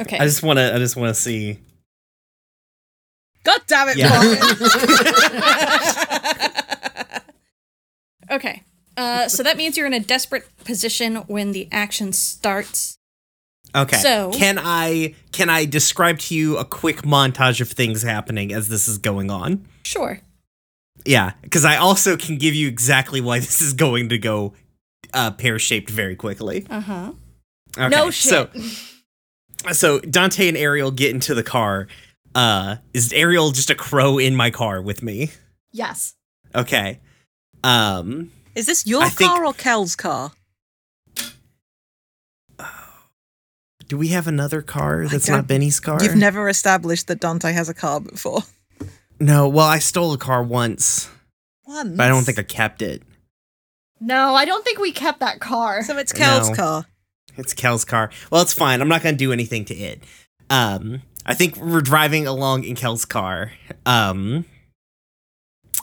[0.00, 0.18] Okay.
[0.18, 1.58] I just want to I just want to see.
[3.44, 4.10] God damn it, Yeah.
[8.30, 8.62] Okay.
[8.96, 12.96] Uh, so that means you're in a desperate position when the action starts.
[13.74, 13.96] Okay.
[13.96, 18.68] So- can I can I describe to you a quick montage of things happening as
[18.68, 19.66] this is going on?
[19.84, 20.20] Sure.
[21.04, 24.52] Yeah, because I also can give you exactly why this is going to go
[25.14, 26.66] uh, pear shaped very quickly.
[26.70, 27.12] Uh huh.
[27.78, 28.30] Okay, no shit.
[28.30, 28.48] So,
[29.72, 31.86] so Dante and Ariel get into the car.
[32.34, 35.30] Uh, is Ariel just a crow in my car with me?
[35.72, 36.14] yes.
[36.54, 36.98] Okay.
[37.62, 40.32] Um, Is this your I think- car or Kel's car?
[43.88, 45.98] do we have another car that's don't- not Benny's car?
[46.02, 48.42] You've never established that Dante has a car before.
[49.18, 49.48] no.
[49.48, 51.08] Well, I stole a car once,
[51.66, 51.96] Once.
[51.96, 53.02] but I don't think I kept it.
[54.00, 55.82] No, I don't think we kept that car.
[55.82, 56.54] So it's Kel's No.
[56.56, 56.86] car.
[57.40, 58.10] It's Kel's car.
[58.30, 58.80] Well, it's fine.
[58.80, 60.02] I'm not going to do anything to it.
[60.48, 63.52] Um, I think we're driving along in Kel's car.
[63.86, 64.44] Um,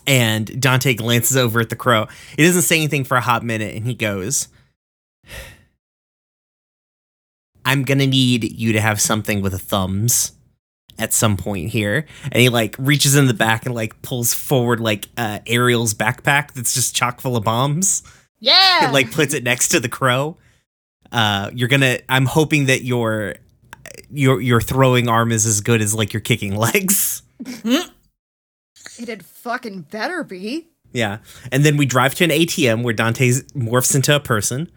[0.06, 2.08] and Dante glances over at the crow.
[2.38, 4.48] He doesn't say anything for a hot minute, and he goes,
[7.65, 10.32] I'm going to need you to have something with a thumbs
[10.98, 12.06] at some point here.
[12.24, 16.54] And he like reaches in the back and like pulls forward like uh, Ariel's backpack
[16.54, 18.04] that's just chock full of bombs
[18.39, 18.86] Yeah.
[18.86, 20.38] and like puts it next to the crow.
[21.12, 22.00] Uh, you're gonna.
[22.10, 23.36] I'm hoping that your
[24.10, 27.22] your your throwing arm is as good as like your kicking legs.
[27.46, 30.67] it had fucking better be.
[30.93, 31.20] Yeah,
[31.52, 34.72] and then we drive to an ATM where Dante morphs into a person,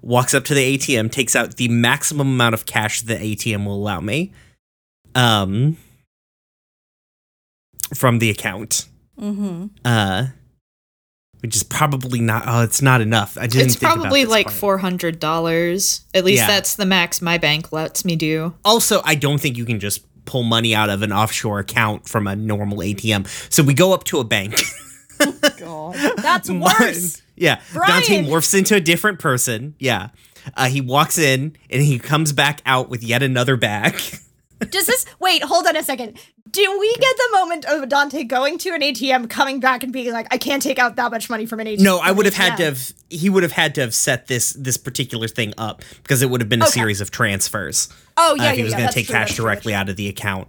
[0.00, 3.74] walks up to the ATM, takes out the maximum amount of cash the ATM will
[3.74, 4.32] allow me,
[5.14, 5.76] um,
[7.94, 8.86] from the account.
[9.20, 9.66] Mm-hmm.
[9.84, 10.26] Uh,
[11.40, 12.44] which is probably not.
[12.46, 13.36] Oh, it's not enough.
[13.38, 13.66] I didn't.
[13.66, 16.02] It's think probably this like four hundred dollars.
[16.14, 16.46] At least Yeah.
[16.48, 18.54] that's the max my bank lets me do.
[18.64, 22.26] Also, I don't think you can just pull money out of an offshore account from
[22.26, 23.26] a normal ATM.
[23.52, 24.60] So we go up to a bank.
[25.58, 25.94] God.
[26.18, 27.22] That's worse.
[27.36, 27.60] yeah.
[27.72, 29.74] Dante morphs into a different person.
[29.78, 30.08] Yeah.
[30.56, 34.00] Uh, he walks in and he comes back out with yet another bag.
[34.70, 36.18] Does this wait, hold on a second.
[36.50, 40.12] Do we get the moment of Dante going to an ATM, coming back and being
[40.12, 41.80] like, I can't take out that much money from an ATM?
[41.80, 44.52] no, I would have had to have he would have had to have set this
[44.54, 46.72] this particular thing up because it would have been a Okay.
[46.80, 47.88] series of transfers.
[48.16, 49.44] Oh uh, yeah, if he yeah, was yeah, going to take true, cash that's true,
[49.44, 50.48] directly out of the account.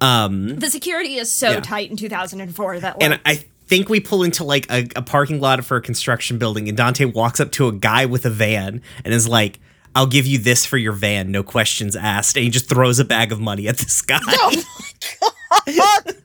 [0.00, 0.56] Um.
[0.58, 1.60] The security is so Yeah.
[1.60, 5.40] tight in 2004 that like, and I think we pull into like a, a parking
[5.40, 8.82] lot for a construction building, and Dante walks up to a guy with a van
[9.04, 9.58] and is like,
[9.96, 13.04] "I'll give you this for your van, no questions asked." And he just throws a
[13.04, 14.20] bag of money at this guy.
[14.22, 14.62] Oh
[15.66, 16.16] my God.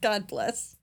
[0.00, 0.74] God bless.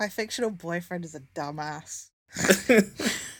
[0.00, 2.08] My fictional boyfriend is a dumbass.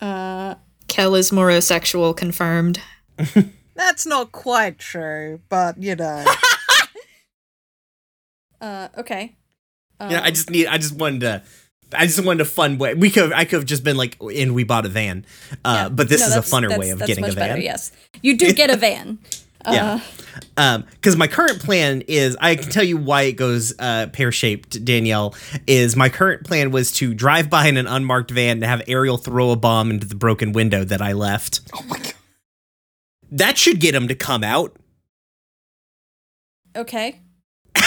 [0.00, 0.56] Uh,
[0.88, 2.80] Kel is morosexual confirmed.
[3.74, 6.24] That's not quite true, but you know.
[8.60, 9.36] uh, okay.
[9.98, 10.66] Um, yeah, I just need.
[10.66, 11.42] I just wanted to.
[11.96, 12.94] I just wanted a fun way.
[12.94, 13.32] We could.
[13.32, 15.24] I could have just been like, "And we bought a van,"
[15.64, 15.88] uh, yeah.
[15.88, 17.34] but this No, is a funner way of getting a van.
[17.50, 19.18] Better, yes, you do get a van.
[19.68, 19.94] Yeah.
[19.94, 20.00] Uh,
[20.58, 24.30] Um, because my current plan is, I can tell you why it goes uh, pear
[24.30, 24.84] shaped.
[24.84, 25.34] Danielle
[25.66, 29.16] is my current plan was to drive by in an unmarked van and have Ariel
[29.18, 31.62] throw a bomb into the broken window that I left.
[31.74, 32.12] oh my god.
[33.32, 34.76] That should get him to come out.
[36.76, 37.20] okay.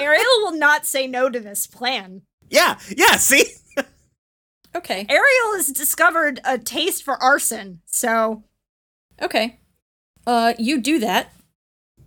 [0.00, 2.22] Ariel will not say no to this plan.
[2.50, 3.16] Yeah, yeah.
[3.16, 3.44] See,
[4.74, 5.06] Okay.
[5.08, 8.42] Ariel has discovered a taste for arson, so
[9.22, 9.58] Okay.
[10.26, 11.32] Uh, you do that.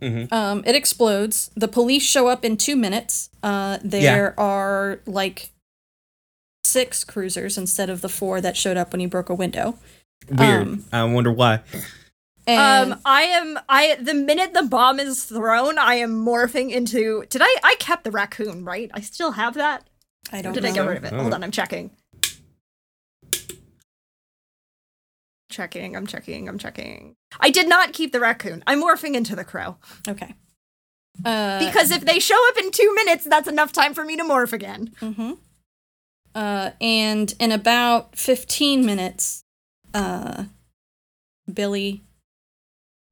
[0.00, 0.32] Mhm.
[0.32, 1.50] Um, it explodes.
[1.56, 3.28] The police show up in two minutes.
[3.42, 5.50] Uh, there are like
[6.64, 9.76] six cruisers instead of the four that showed up when you broke a window.
[10.28, 10.62] weird.
[10.68, 11.60] Um, I wonder why.
[12.46, 17.24] And um I am I the minute the bomb is thrown, I am morphing into
[17.28, 18.90] Did I I kept the raccoon, right?
[18.94, 19.88] I still have that?
[20.32, 20.70] I don't Did know.
[20.70, 21.12] I get rid of it?
[21.12, 21.20] Oh.
[21.22, 21.90] Hold on, I'm checking.
[25.50, 27.16] Checking, I'm checking, I'm checking.
[27.40, 28.62] I did not keep the raccoon.
[28.66, 29.76] I'm morphing into the crow.
[30.06, 30.34] Okay.
[31.24, 34.22] Uh, Because if they show up in two minutes, that's enough time for me to
[34.22, 34.92] morph again.
[35.00, 35.32] Mm-hmm.
[36.34, 39.42] Uh, and in about 15 minutes,
[39.92, 40.44] uh,
[41.52, 42.02] Billy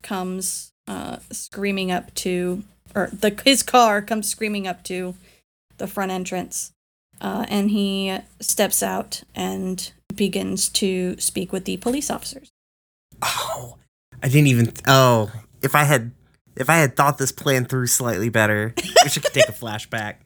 [0.04, 2.62] comes uh, screaming up to
[2.94, 5.14] or the his car comes screaming up to
[5.76, 6.72] the front entrance,
[7.20, 12.50] uh, and he steps out and begins to speak with the police officers.
[13.22, 13.76] Oh,
[14.22, 14.72] I didn't even.
[14.86, 15.30] Oh,
[15.62, 16.12] if I had,
[16.56, 20.16] if I had thought this plan through slightly better, wish I could take a flashback.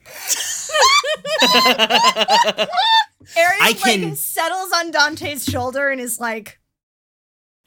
[3.36, 6.58] Ariel I can- like settles on Dante's shoulder and is like,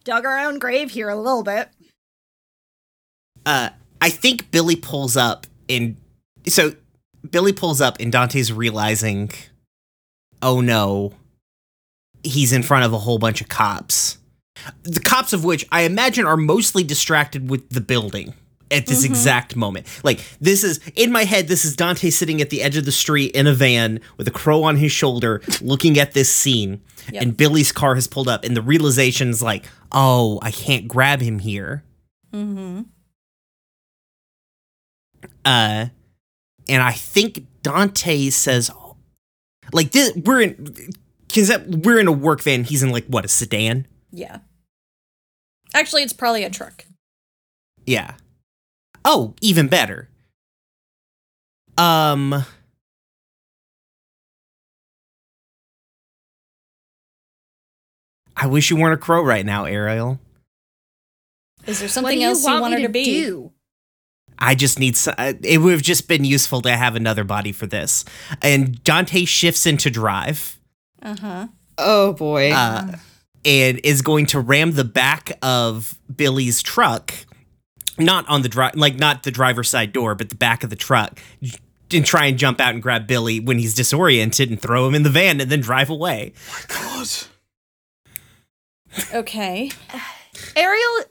[0.03, 1.69] dug our own grave here a little bit.
[3.45, 3.69] Uh,
[4.01, 5.97] I think Billy pulls up, and
[6.47, 6.73] so
[7.31, 9.31] Billy pulls up, and Dante's realizing,
[10.41, 11.13] oh no,
[12.23, 14.17] he's in front of a whole bunch of cops.
[14.83, 18.33] The cops of which I imagine are mostly distracted with the building
[18.71, 19.09] at this Mhm.
[19.09, 19.85] exact moment.
[20.03, 21.47] Like this is in my head.
[21.47, 24.31] This is Dante sitting at the edge of the street in a van with a
[24.31, 26.81] crow on his shoulder, looking at this scene.
[27.11, 27.21] Yep.
[27.21, 31.39] And Billy's car has pulled up, and the realization's like, oh, I can't grab him
[31.39, 31.83] here.
[32.33, 32.81] Mm-hmm.
[35.43, 35.87] uh
[36.69, 38.69] and i think dante says
[39.73, 40.75] like this we're in
[41.27, 44.39] because we're in a work van he's in like what a sedan Yeah.
[45.73, 46.85] Actually, it's probably a truck.
[47.85, 48.15] yeah
[49.03, 50.07] oh even better
[51.77, 52.45] um
[58.35, 60.19] i wish you weren't a crow right now ariel
[61.65, 63.05] Is there something do you else you want, want her to to be?
[63.05, 63.51] do?
[64.39, 64.95] I just need.
[64.95, 68.05] s- uh, It would have just been useful to have another body for this.
[68.41, 70.59] And Dante shifts into drive.
[71.01, 71.47] Uh huh.
[71.77, 72.51] oh boy.
[72.51, 72.93] uh,
[73.45, 77.13] and is going to ram the back of Billy's truck,
[77.97, 80.75] not on the drive, like not the driver's side door, but the back of the
[80.75, 81.19] truck,
[81.93, 85.03] and try and jump out and grab Billy when he's disoriented and throw him in
[85.03, 86.33] the van and then drive away.
[86.49, 87.07] Oh my God.
[89.13, 89.71] Okay.
[90.55, 91.03] Ariel,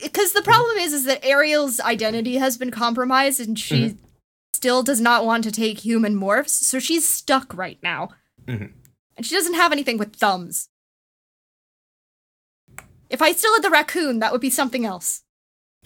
[0.00, 4.04] because the problem is, is that Ariel's identity has been compromised, and she Mm-hmm.
[4.54, 8.10] still does not want to take human morphs, so she's stuck right now,
[8.46, 8.72] Mhm.
[9.16, 10.68] and she doesn't have anything with thumbs.
[13.10, 15.22] If I still had the raccoon, that would be something else.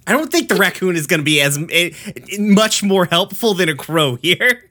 [0.07, 1.91] I don't think the raccoon is going to be as eh,
[2.39, 4.71] much more helpful than a crow here.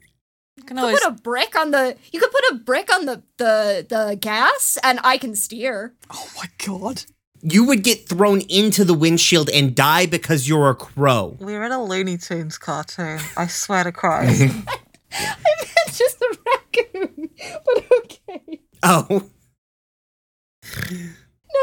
[0.55, 1.97] You can You always could put a brick on the.
[2.13, 5.93] You could put a brick on the the the gas, and I can steer.
[6.09, 7.03] Oh my god.
[7.47, 11.37] You would get thrown into the windshield and die because you're a crow.
[11.39, 13.19] We're in a Looney Tunes cartoon.
[13.37, 14.41] I swear to Christ.
[15.11, 17.29] it's just a raccoon,
[17.65, 18.61] but okay.
[18.81, 19.05] Oh.
[19.09, 19.19] No,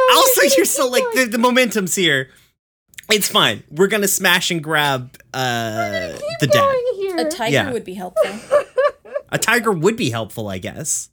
[0.17, 2.31] also you're you're so like the, the momentum's here
[3.11, 7.17] it's fine we're gonna smash and grab uh the dad Going here.
[7.27, 7.73] A tiger Yeah.
[7.73, 8.31] would be helpful.
[9.31, 11.11] a tiger would be helpful i guess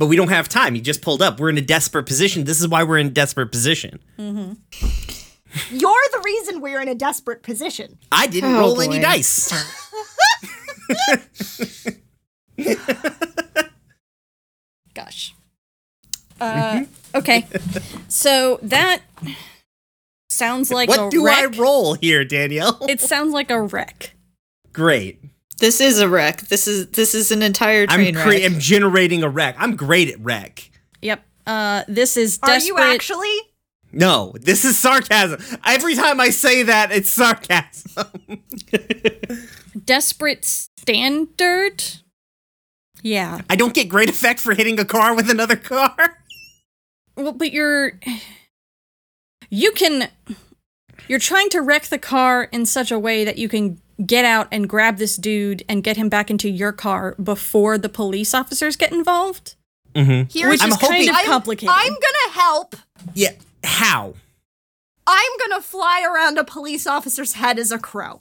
[0.00, 2.58] but we don't have time he just pulled up we're in a desperate position this
[2.60, 4.54] is why we're in a desperate position mm-hmm.
[5.72, 7.98] You're the reason we're in a desperate position.
[8.10, 9.52] i didn't Oh, roll any dice
[14.94, 15.34] Gosh.
[16.42, 16.84] Uh,
[17.14, 17.46] okay.
[18.08, 19.02] So that
[20.30, 24.14] sounds like a what do i roll here danielle It sounds like a wreck.
[24.72, 25.20] great
[25.60, 26.40] this is a wreck.
[26.48, 28.52] This is this is an entire train i'm train cre- wreck.
[28.52, 30.70] i'm generating a wreck i'm great at wreck
[31.02, 31.22] Yep.
[31.46, 33.34] Uh, this is Are you actually?
[33.92, 38.06] no this is sarcasm every time i say that it's sarcasm
[39.84, 41.82] desperate standard?
[43.02, 43.40] Yeah.
[43.48, 46.18] i don't get great effect for hitting a car with another car
[47.16, 47.98] Well, but you're
[49.48, 50.08] you can
[51.08, 54.48] you're trying to wreck the car in such a way that you can get out
[54.50, 58.76] and grab this dude and get him back into your car before the police officers
[58.76, 59.56] get involved.
[59.94, 60.28] mm-hmm.
[60.32, 61.74] Here's Which I'm is kind hoping- of I'm- complicated.
[61.76, 62.76] I'm gonna help.
[63.14, 63.32] Yeah.
[63.64, 64.14] How?
[65.06, 68.20] I'm gonna fly around a police officer's head as a crow.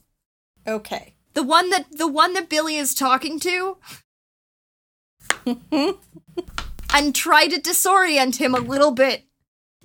[0.67, 1.13] okay.
[1.33, 3.77] The one that the one that Billy is talking to.
[6.93, 9.23] and try to disorient him a little bit.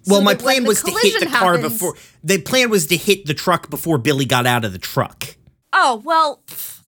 [0.07, 1.95] Well, so my plan was to hit the car happens- before.
[2.22, 5.36] The plan was to hit the truck before Billy got out of the truck.
[5.77, 6.83] Oh, well, pff,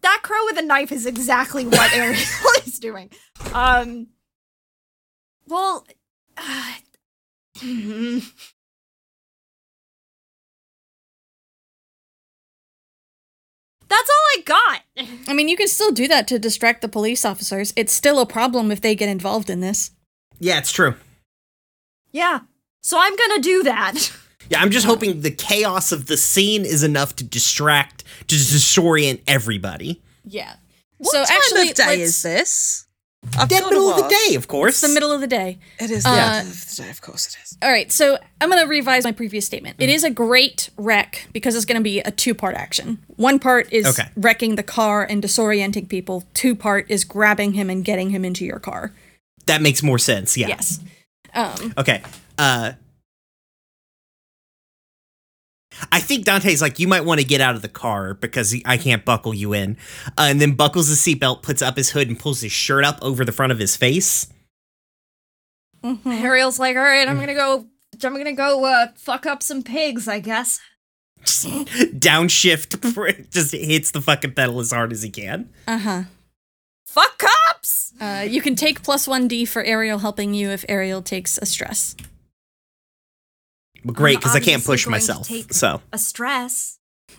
[0.00, 2.14] that crow with a knife is exactly what Ariel
[2.66, 3.10] is doing.
[3.52, 4.06] Um,
[5.46, 5.86] well,
[6.38, 6.72] uh,
[13.88, 14.80] that's all I got.
[15.28, 17.74] I mean, you can still do that to distract the police officers.
[17.76, 19.90] It's still a problem if they get involved in this.
[20.38, 20.94] Yeah, it's true.
[22.12, 22.40] Yeah,
[22.82, 24.10] so I'm gonna do that.
[24.50, 29.20] Yeah, I'm just hoping the chaos of the scene is enough to distract, to disorient
[29.26, 30.00] everybody.
[30.24, 30.54] Yeah.
[30.98, 32.82] What so time actually, of day is this?
[33.38, 34.74] I've Dead gotta middle of the day, of course.
[34.74, 35.58] It's the middle of the day.
[35.80, 37.58] It is Uh, the end of the day, of course it is.
[37.60, 39.76] All right, so I'm going to revise my previous statement.
[39.80, 42.98] It is a great wreck because it's going to be a two part action.
[43.16, 44.08] One part is Okay.
[44.16, 48.44] wrecking the car and disorienting people, two part is grabbing him and getting him into
[48.44, 48.92] your car.
[49.46, 50.36] That makes more sense.
[50.36, 50.48] Yeah.
[50.48, 50.78] Yes.
[51.34, 52.02] Um, Okay.
[52.38, 52.72] Uh
[55.92, 58.76] I think Dante's like, you might want to get out of the car because I
[58.76, 59.76] can't buckle you in.
[60.08, 62.98] Uh, and then buckles his seatbelt, puts up his hood, and pulls his shirt up
[63.02, 64.28] over the front of his face.
[66.04, 67.66] Ariel's like, all right, I'm gonna go.
[68.02, 70.58] I'm gonna go uh, fuck up some pigs, I guess.
[71.24, 75.50] Downshift, just hits the fucking pedal as hard as he can.
[75.66, 76.02] uh huh.
[76.86, 77.92] Fuck cops.
[78.00, 81.96] Uh, you can take plus 1d for Ariel helping you if Ariel takes a stress.
[83.86, 85.28] But great, because I can't push going to myself.
[85.28, 86.78] take- So, A stress.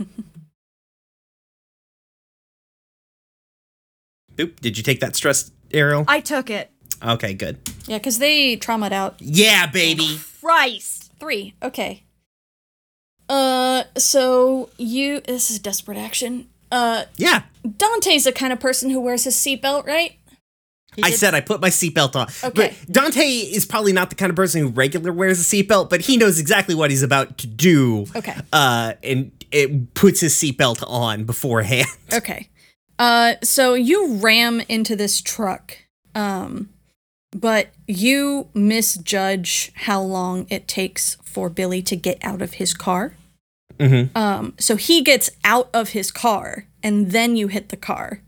[4.39, 6.05] oop, did you take that stress, Ariel?
[6.07, 6.69] I took it.
[7.03, 7.57] Okay, good.
[7.85, 10.19] Yeah, because they traumatized out Yeah, baby.
[10.41, 11.11] Christ.
[11.19, 11.53] three.
[11.63, 12.03] Okay.
[13.29, 15.21] Uh, so you.
[15.21, 16.47] This is desperate action.
[16.71, 17.43] Uh, Yeah.
[17.77, 20.16] Dante's the kind of person who wears his seatbelt, right?
[21.03, 22.27] I did- said I put my seatbelt on.
[22.43, 22.73] Okay.
[22.85, 26.01] But Dante is probably not the kind of person who regular wears a seatbelt, but
[26.01, 28.05] he knows exactly what he's about to do.
[28.15, 28.35] Okay.
[28.51, 31.87] Uh, and it puts his seatbelt on beforehand.
[32.13, 32.49] Okay.
[32.99, 35.77] Uh, so you ram into this truck,
[36.15, 36.69] um,
[37.31, 43.13] but you misjudge how long it takes for Billy to get out of his car.
[43.77, 44.17] Mm-hmm.
[44.17, 48.21] Um, so he gets out of his car, and then you hit the car.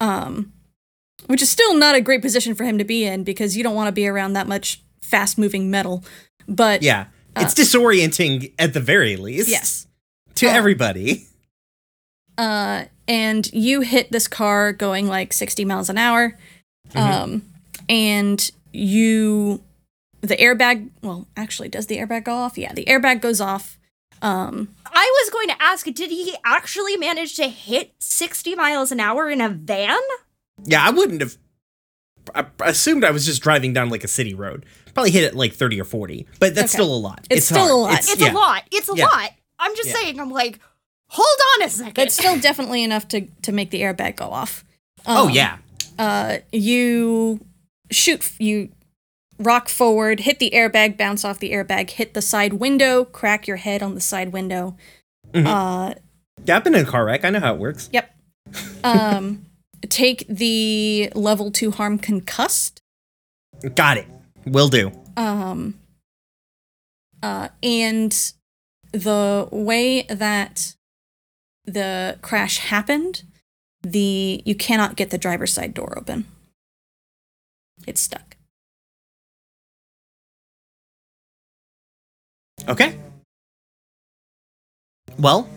[0.00, 0.52] Um,
[1.26, 3.74] which is still not a great position for him to be in because you don't
[3.74, 6.04] want to be around that much fast-moving metal.
[6.46, 7.06] But Yeah.
[7.36, 9.48] It's disorienting at the very least.
[9.48, 9.86] yes.
[10.36, 11.26] To Uh, everybody.
[12.36, 16.36] uh, and you hit this car going like 60 miles an hour.
[16.94, 17.42] Um,
[17.88, 19.62] and you,
[20.20, 22.56] the airbag, well, actually, does the airbag go off?
[22.58, 23.78] Yeah, the airbag goes off.
[24.20, 28.98] Um, I was going to ask, did he actually manage to hit 60 miles an
[29.00, 29.98] hour in a van?
[30.64, 31.36] Yeah, I wouldn't have.
[32.34, 34.66] I I assumed I was just driving down like a city road.
[34.94, 36.82] Probably hit it like 30 or 40, but that's Okay.
[36.82, 37.26] still a lot.
[37.30, 37.70] It's still hard.
[37.70, 37.98] a lot.
[38.00, 38.32] It's yeah.
[38.32, 38.62] a lot.
[38.72, 39.06] It's a Yeah.
[39.06, 39.30] lot.
[39.58, 39.94] I'm just Yeah.
[39.94, 40.60] saying, I'm like,
[41.08, 41.98] hold on a second.
[42.04, 44.64] it's still definitely enough to, to make the airbag go off.
[45.06, 45.58] Oh, Um, yeah.
[45.98, 47.40] Uh, you
[47.90, 48.70] shoot, you
[49.38, 53.56] rock forward, hit the airbag, bounce off the airbag, hit the side window, crack your
[53.56, 54.76] head on the side window.
[55.32, 55.46] Mhm.
[55.46, 55.94] Uh,
[56.44, 57.24] Yeah, I've been in a car wreck.
[57.24, 57.88] I know how it works.
[57.92, 58.14] Yep.
[58.84, 59.46] Um,
[59.88, 62.80] take the level two harm concussed.
[63.74, 64.06] Got it.
[64.46, 64.92] Will do.
[65.16, 65.78] Um,
[67.22, 68.32] uh, and
[68.92, 70.74] the way that
[71.64, 73.24] the crash happened,
[73.82, 76.26] the you cannot get the driver's side door open.
[77.86, 78.36] It's stuck.
[82.68, 82.98] Okay.
[85.18, 85.48] Well,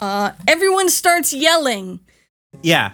[0.00, 2.00] Uh, everyone starts yelling.
[2.62, 2.92] Yeah.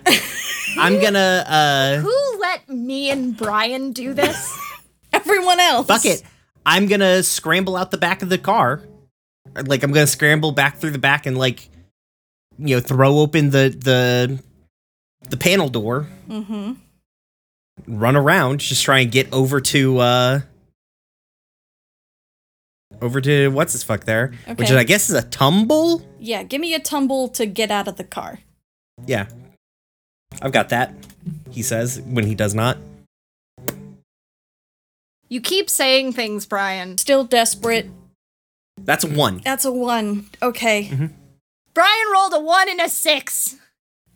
[0.78, 4.58] I'm gonna uh Who let me and Brian do this?
[5.12, 5.86] Everyone else.
[5.86, 6.22] fuck it.
[6.64, 8.82] I'm gonna scramble out the back of the car.
[9.66, 11.68] Like I'm gonna scramble back through the back and like
[12.58, 14.40] you know, throw open the the
[15.28, 16.72] the panel door, Mm-hmm.
[17.88, 20.40] run around, just try and get over to uh
[23.02, 24.32] over to what's this fuck there?
[24.44, 24.54] okay.
[24.54, 26.02] Which is I guess is a tumble?
[26.18, 28.40] Yeah, give me a tumble to get out of the car.
[29.06, 29.26] Yeah.
[30.42, 30.94] I've got that,
[31.50, 32.78] he says, when he does not.
[35.28, 36.98] you keep saying things, Brian.
[36.98, 37.88] Still desperate.
[38.78, 39.40] That's a one.
[39.44, 40.26] That's a one.
[40.42, 40.90] Okay.
[41.74, 43.56] Brian rolled a one and a six.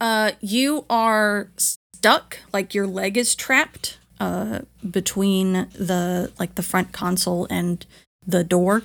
[0.01, 6.93] Uh, you are stuck, like your leg is trapped, uh, between the like the front
[6.93, 7.87] console and
[8.27, 8.83] the door,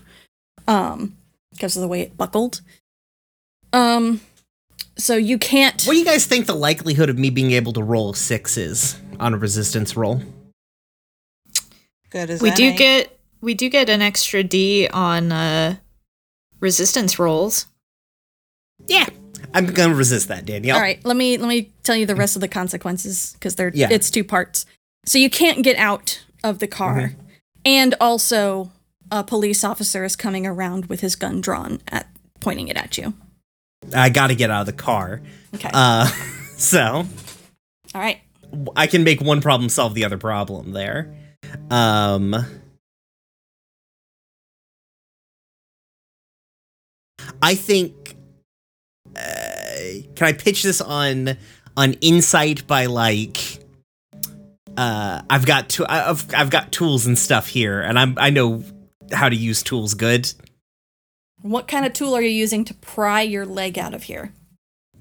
[0.67, 1.17] um,
[1.51, 2.61] because of the way it buckled.
[3.73, 4.21] Um,
[4.99, 5.83] so you can't.
[5.85, 8.99] What do you guys think the likelihood of me being able to roll six is
[9.19, 10.21] on a resistance roll?
[12.09, 12.77] Good as We do any.
[12.77, 15.75] get we do get an extra D on uh
[16.59, 17.67] resistance rolls.
[18.87, 19.05] Yeah.
[19.53, 20.75] I'm gonna resist that, Danielle.
[20.75, 23.71] All right, let me let me tell you the rest of the consequences because they're
[23.73, 23.87] Yeah.
[23.91, 24.65] it's two parts.
[25.05, 27.13] So you can't get out of the car,
[27.65, 28.71] and also
[29.11, 32.07] a police officer is coming around with his gun drawn at
[32.39, 33.13] pointing it at you.
[33.93, 35.21] I gotta get out of the car.
[35.55, 35.69] Okay.
[35.73, 36.05] Uh,
[36.57, 37.05] so
[37.95, 38.19] All right.
[38.75, 41.15] I can make one problem solve the other problem there.
[41.69, 42.35] Um,
[47.41, 48.15] I think.
[49.15, 51.37] Uh, can I pitch this on
[51.75, 53.59] on insight by like
[54.77, 58.63] uh, I've got to, I've I've got tools and stuff here, and I'm I know
[59.11, 60.31] how to use tools good.
[61.41, 64.33] What kind of tool are you using to pry your leg out of here?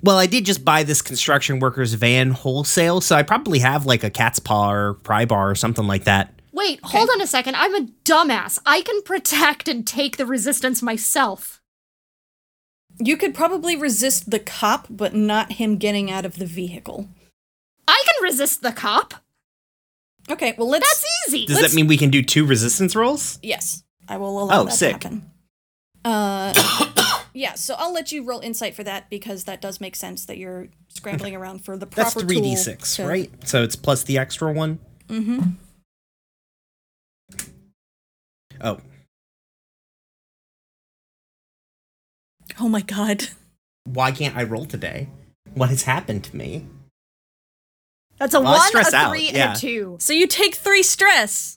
[0.03, 4.05] Well, I did just buy this construction workers van wholesale, so I probably have like
[4.05, 6.33] a cat's paw or pry bar or something like that.
[6.53, 7.57] Wait, hold on a second.
[7.57, 8.59] I'm a dumbass.
[8.65, 11.61] I can protect and take the resistance myself.
[13.01, 17.09] You could probably resist the cop, but not him getting out of the vehicle.
[17.87, 19.15] I can resist the cop.
[20.31, 20.87] Okay, well let's.
[20.87, 21.47] That's easy.
[21.47, 23.39] Does Let's- that mean we can do two resistance rolls?
[23.43, 25.01] Yes, I will allow Oh, that sick.
[25.01, 25.31] to happen.
[26.11, 30.25] Uh, yeah, so I'll let you roll insight for that because that does make sense
[30.27, 33.31] that you're scrambling around for the That's proper three d tool six, to- right?
[33.47, 34.79] So it's plus the extra one.
[35.09, 35.41] Mm-hmm.
[38.61, 38.79] Oh,
[42.61, 43.29] Oh my god.
[43.85, 45.09] why can't I roll today?
[45.55, 46.67] What has happened to me?
[48.19, 49.51] That's a Well, one, stress a out, three, yeah.
[49.51, 49.97] and a two.
[50.01, 51.57] So you take three stress.